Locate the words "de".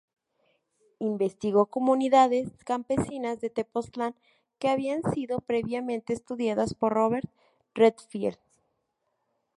3.39-3.51